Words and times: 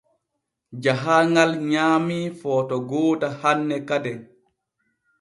Jahaaŋal 0.87 1.51
nyaamii 1.69 2.19
footo 2.41 2.77
goota 2.89 3.27
hanne 3.45 3.77
kaden. 3.93 4.19